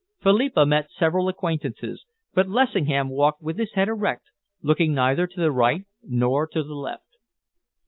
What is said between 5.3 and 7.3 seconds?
the right nor to the left.